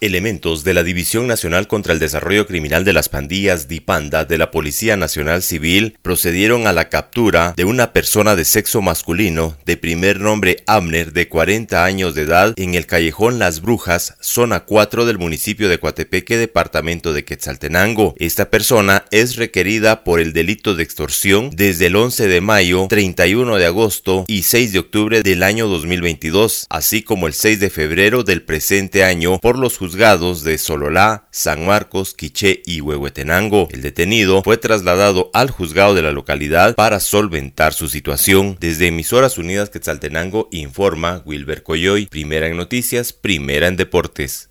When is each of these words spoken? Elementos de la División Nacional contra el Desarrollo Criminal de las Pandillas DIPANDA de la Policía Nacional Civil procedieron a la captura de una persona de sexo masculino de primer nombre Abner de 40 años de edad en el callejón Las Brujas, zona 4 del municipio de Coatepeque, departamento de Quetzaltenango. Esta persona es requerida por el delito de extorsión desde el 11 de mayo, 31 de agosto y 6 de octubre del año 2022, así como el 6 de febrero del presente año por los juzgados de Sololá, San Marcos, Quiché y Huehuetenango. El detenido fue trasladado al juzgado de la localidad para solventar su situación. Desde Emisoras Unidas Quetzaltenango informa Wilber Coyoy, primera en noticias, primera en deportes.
Elementos 0.00 0.64
de 0.64 0.72
la 0.72 0.82
División 0.82 1.26
Nacional 1.26 1.66
contra 1.66 1.92
el 1.92 1.98
Desarrollo 1.98 2.46
Criminal 2.46 2.84
de 2.84 2.94
las 2.94 3.08
Pandillas 3.08 3.68
DIPANDA 3.68 4.24
de 4.24 4.38
la 4.38 4.50
Policía 4.50 4.96
Nacional 4.96 5.42
Civil 5.42 5.98
procedieron 6.00 6.66
a 6.66 6.72
la 6.72 6.88
captura 6.88 7.52
de 7.56 7.64
una 7.64 7.92
persona 7.92 8.36
de 8.36 8.44
sexo 8.44 8.80
masculino 8.80 9.56
de 9.66 9.76
primer 9.76 10.20
nombre 10.20 10.62
Abner 10.66 11.12
de 11.12 11.28
40 11.28 11.84
años 11.84 12.14
de 12.14 12.22
edad 12.22 12.54
en 12.56 12.74
el 12.74 12.86
callejón 12.86 13.38
Las 13.38 13.60
Brujas, 13.60 14.16
zona 14.20 14.60
4 14.60 15.04
del 15.04 15.18
municipio 15.18 15.68
de 15.68 15.78
Coatepeque, 15.78 16.38
departamento 16.38 17.12
de 17.12 17.24
Quetzaltenango. 17.24 18.14
Esta 18.18 18.50
persona 18.50 19.04
es 19.10 19.36
requerida 19.36 20.02
por 20.04 20.20
el 20.20 20.32
delito 20.32 20.74
de 20.74 20.82
extorsión 20.82 21.50
desde 21.52 21.86
el 21.86 21.96
11 21.96 22.28
de 22.28 22.40
mayo, 22.40 22.86
31 22.88 23.56
de 23.56 23.66
agosto 23.66 24.24
y 24.28 24.44
6 24.44 24.72
de 24.72 24.78
octubre 24.78 25.22
del 25.22 25.42
año 25.42 25.68
2022, 25.68 26.66
así 26.70 27.02
como 27.02 27.26
el 27.26 27.34
6 27.34 27.60
de 27.60 27.70
febrero 27.70 28.22
del 28.22 28.42
presente 28.42 29.04
año 29.04 29.38
por 29.38 29.58
los 29.58 29.76
juzgados 29.90 30.44
de 30.44 30.56
Sololá, 30.56 31.26
San 31.32 31.66
Marcos, 31.66 32.14
Quiché 32.14 32.62
y 32.64 32.80
Huehuetenango. 32.80 33.66
El 33.72 33.82
detenido 33.82 34.40
fue 34.44 34.56
trasladado 34.56 35.32
al 35.34 35.50
juzgado 35.50 35.94
de 35.94 36.02
la 36.02 36.12
localidad 36.12 36.76
para 36.76 37.00
solventar 37.00 37.72
su 37.72 37.88
situación. 37.88 38.56
Desde 38.60 38.86
Emisoras 38.86 39.36
Unidas 39.36 39.68
Quetzaltenango 39.68 40.48
informa 40.52 41.22
Wilber 41.26 41.64
Coyoy, 41.64 42.06
primera 42.06 42.46
en 42.46 42.56
noticias, 42.56 43.12
primera 43.12 43.66
en 43.66 43.76
deportes. 43.76 44.49